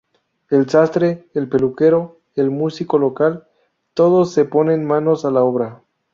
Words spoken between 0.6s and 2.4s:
sastre, el peluquero,